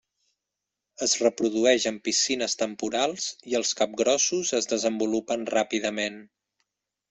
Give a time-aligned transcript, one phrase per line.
[1.07, 6.23] Es reprodueix en piscines temporals i els capgrossos es desenvolupen ràpidament.